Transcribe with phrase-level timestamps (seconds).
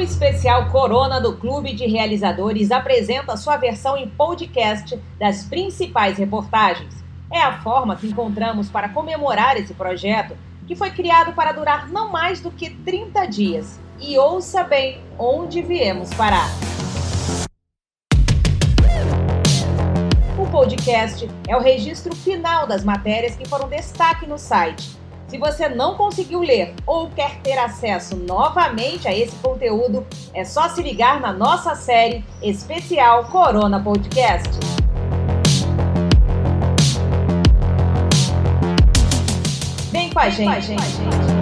[0.00, 6.94] O especial Corona do Clube de Realizadores apresenta sua versão em podcast das principais reportagens.
[7.30, 10.34] É a forma que encontramos para comemorar esse projeto,
[10.66, 13.78] que foi criado para durar não mais do que 30 dias.
[14.00, 16.48] E ouça bem onde viemos parar.
[20.38, 24.98] O podcast é o registro final das matérias que foram destaque no site
[25.30, 30.68] se você não conseguiu ler ou quer ter acesso novamente a esse conteúdo, é só
[30.68, 34.50] se ligar na nossa série especial Corona Podcast.
[39.92, 40.44] Vem com a Vem gente.
[40.44, 41.39] Com a gente.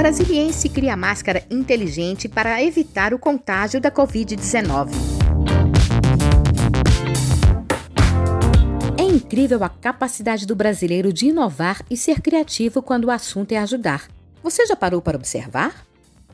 [0.00, 4.92] Brasiliense cria máscara inteligente para evitar o contágio da Covid-19.
[8.98, 13.58] É incrível a capacidade do brasileiro de inovar e ser criativo quando o assunto é
[13.58, 14.08] ajudar.
[14.42, 15.84] Você já parou para observar?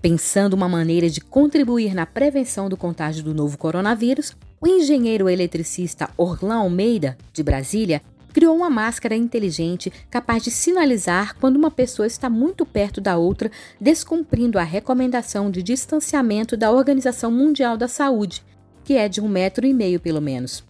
[0.00, 6.08] Pensando uma maneira de contribuir na prevenção do contágio do novo coronavírus, o engenheiro eletricista
[6.16, 8.00] Orlan Almeida, de Brasília,
[8.36, 13.50] criou uma máscara inteligente capaz de sinalizar quando uma pessoa está muito perto da outra,
[13.80, 18.44] descumprindo a recomendação de distanciamento da Organização Mundial da Saúde,
[18.84, 20.62] que é de um metro e meio pelo menos.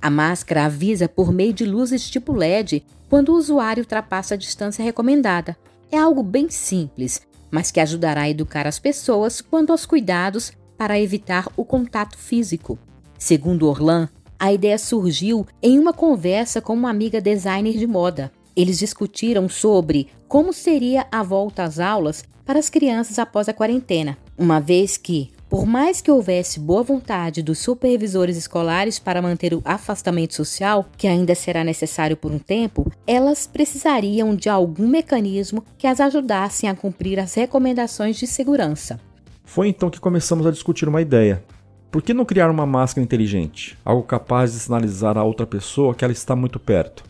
[0.00, 4.84] A máscara avisa por meio de luzes tipo LED quando o usuário ultrapassa a distância
[4.84, 5.56] recomendada.
[5.90, 11.00] É algo bem simples, mas que ajudará a educar as pessoas quanto aos cuidados para
[11.00, 12.78] evitar o contato físico.
[13.18, 14.08] Segundo Orlan,
[14.40, 18.32] a ideia surgiu em uma conversa com uma amiga designer de moda.
[18.56, 24.16] Eles discutiram sobre como seria a volta às aulas para as crianças após a quarentena,
[24.38, 29.60] uma vez que, por mais que houvesse boa vontade dos supervisores escolares para manter o
[29.62, 35.86] afastamento social, que ainda será necessário por um tempo, elas precisariam de algum mecanismo que
[35.86, 38.98] as ajudassem a cumprir as recomendações de segurança.
[39.44, 41.44] Foi então que começamos a discutir uma ideia.
[41.90, 46.04] Por que não criar uma máscara inteligente, algo capaz de sinalizar a outra pessoa que
[46.04, 47.02] ela está muito perto?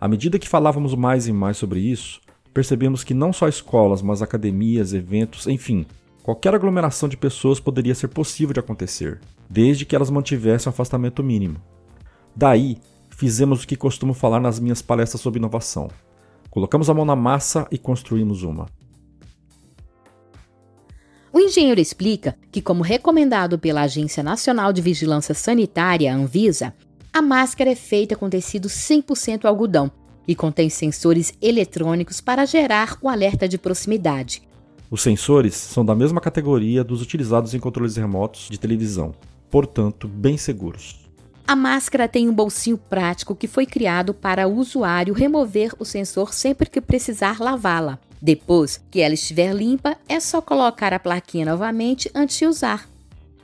[0.00, 2.18] À medida que falávamos mais e mais sobre isso,
[2.54, 5.84] percebemos que não só escolas, mas academias, eventos, enfim,
[6.22, 11.22] qualquer aglomeração de pessoas poderia ser possível de acontecer, desde que elas mantivessem um afastamento
[11.22, 11.60] mínimo.
[12.34, 12.78] Daí,
[13.10, 15.90] fizemos o que costumo falar nas minhas palestras sobre inovação.
[16.48, 18.68] Colocamos a mão na massa e construímos uma.
[21.38, 26.74] O engenheiro explica que, como recomendado pela Agência Nacional de Vigilância Sanitária, Anvisa,
[27.12, 29.88] a máscara é feita com tecido 100% algodão
[30.26, 34.42] e contém sensores eletrônicos para gerar o alerta de proximidade.
[34.90, 39.14] Os sensores são da mesma categoria dos utilizados em controles remotos de televisão,
[39.48, 41.08] portanto, bem seguros.
[41.46, 46.34] A máscara tem um bolsinho prático que foi criado para o usuário remover o sensor
[46.34, 48.00] sempre que precisar lavá-la.
[48.20, 52.88] Depois que ela estiver limpa, é só colocar a plaquinha novamente antes de usar.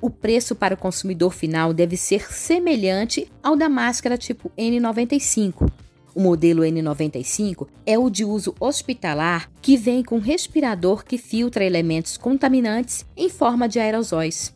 [0.01, 5.71] O preço para o consumidor final deve ser semelhante ao da máscara tipo N95.
[6.15, 12.17] O modelo N95 é o de uso hospitalar que vem com respirador que filtra elementos
[12.17, 14.55] contaminantes em forma de aerosóis.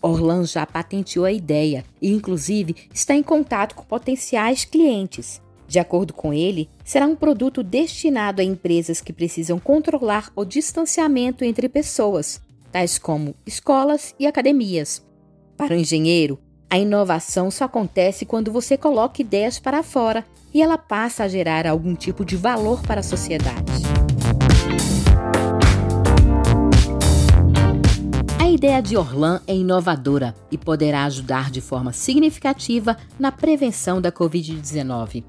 [0.00, 5.40] Orlan já patenteou a ideia e, inclusive, está em contato com potenciais clientes.
[5.74, 11.44] De acordo com ele, será um produto destinado a empresas que precisam controlar o distanciamento
[11.44, 12.40] entre pessoas,
[12.70, 15.04] tais como escolas e academias.
[15.56, 16.38] Para o engenheiro,
[16.70, 20.24] a inovação só acontece quando você coloca ideias para fora
[20.54, 23.72] e ela passa a gerar algum tipo de valor para a sociedade.
[28.38, 34.12] A ideia de Orlan é inovadora e poderá ajudar de forma significativa na prevenção da
[34.12, 35.24] Covid-19.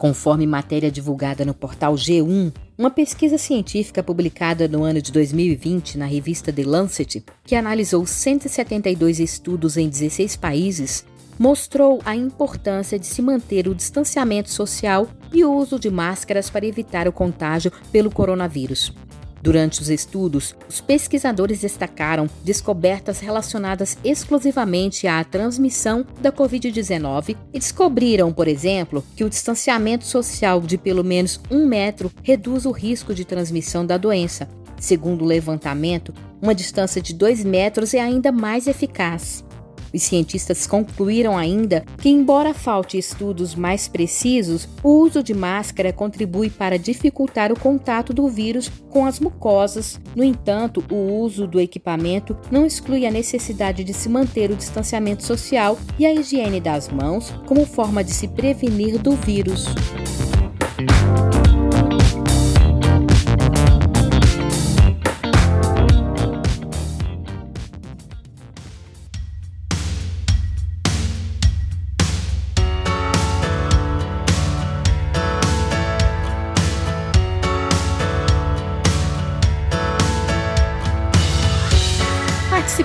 [0.00, 6.06] Conforme matéria divulgada no portal G1, uma pesquisa científica publicada no ano de 2020 na
[6.06, 11.04] revista The Lancet, que analisou 172 estudos em 16 países,
[11.38, 16.64] mostrou a importância de se manter o distanciamento social e o uso de máscaras para
[16.64, 18.94] evitar o contágio pelo coronavírus.
[19.42, 28.32] Durante os estudos, os pesquisadores destacaram descobertas relacionadas exclusivamente à transmissão da Covid-19 e descobriram,
[28.32, 33.24] por exemplo, que o distanciamento social de pelo menos um metro reduz o risco de
[33.24, 34.46] transmissão da doença.
[34.78, 39.44] Segundo o levantamento, uma distância de dois metros é ainda mais eficaz.
[39.92, 46.48] Os cientistas concluíram ainda que, embora falte estudos mais precisos, o uso de máscara contribui
[46.50, 50.00] para dificultar o contato do vírus com as mucosas.
[50.14, 55.24] No entanto, o uso do equipamento não exclui a necessidade de se manter o distanciamento
[55.24, 59.66] social e a higiene das mãos como forma de se prevenir do vírus.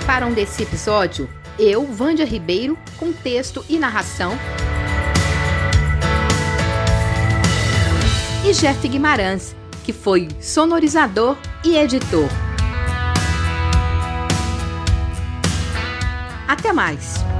[0.06, 4.38] Participaram desse episódio eu, Vândia Ribeiro, com texto e narração,
[8.44, 12.28] e Jeff Guimarães, que foi sonorizador e editor.
[16.46, 17.35] Até mais!